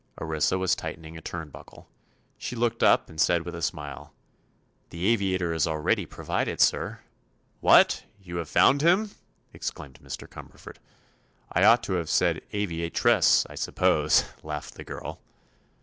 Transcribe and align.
Orissa 0.19 0.57
was 0.57 0.73
tightening 0.75 1.15
a 1.15 1.21
turnbuckle. 1.21 1.85
She 2.39 2.55
looked 2.55 2.81
up 2.81 3.07
and 3.07 3.21
said 3.21 3.45
with 3.45 3.53
a 3.53 3.61
smile: 3.61 4.15
"The 4.89 5.05
aviator 5.05 5.53
is 5.53 5.67
already 5.67 6.07
provided, 6.07 6.59
sir." 6.59 7.01
"What! 7.59 8.03
You 8.19 8.37
have 8.37 8.49
found 8.49 8.81
him?" 8.81 9.11
exclaimed 9.53 9.99
Mr. 10.01 10.27
Cumberford. 10.27 10.77
"I 11.51 11.65
ought 11.65 11.83
to 11.83 11.93
have 12.01 12.09
said 12.09 12.41
'aviatress,' 12.51 13.45
I 13.47 13.53
suppose," 13.53 14.23
laughed 14.41 14.73
the 14.73 14.83
girl. 14.83 15.21